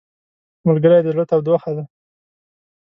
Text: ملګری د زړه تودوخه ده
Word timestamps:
ملګری 0.67 0.99
د 1.03 1.07
زړه 1.13 1.23
تودوخه 1.29 1.71
ده 1.77 1.83